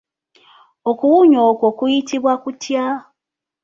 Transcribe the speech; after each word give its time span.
Okuwunya 0.89 1.39
okwo 1.51 1.67
kuyitibwa 1.77 2.33
kutya? 2.43 2.85